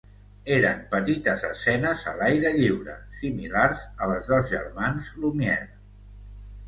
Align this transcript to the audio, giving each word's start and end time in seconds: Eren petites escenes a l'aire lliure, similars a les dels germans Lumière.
Eren 0.53 0.79
petites 0.93 1.43
escenes 1.49 2.01
a 2.11 2.15
l'aire 2.21 2.53
lliure, 2.57 2.95
similars 3.21 3.85
a 4.07 4.09
les 4.13 4.33
dels 4.33 4.49
germans 4.57 5.13
Lumière. 5.27 5.69